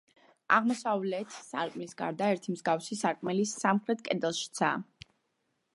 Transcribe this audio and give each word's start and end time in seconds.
აღმოსავლეთ 0.55 1.35
სარკმლის 1.49 1.93
გარდა, 1.99 2.31
ერთი 2.37 2.55
მსგავსი 2.57 2.99
სარკმელი 3.03 3.45
სამხრეთ 3.53 4.05
კედელშიცაა. 4.11 4.83